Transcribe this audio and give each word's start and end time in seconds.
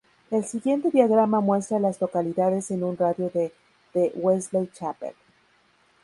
El 0.31 0.43
siguiente 0.45 0.89
diagrama 0.89 1.41
muestra 1.41 1.77
a 1.77 1.79
las 1.79 2.01
localidades 2.01 2.71
en 2.71 2.83
un 2.83 2.97
radio 2.97 3.29
de 3.29 3.53
de 3.93 4.11
Wesley 4.15 4.67
Chapel. 4.73 5.13